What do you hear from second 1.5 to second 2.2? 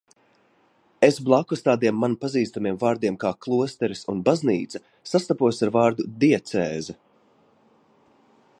tādiem man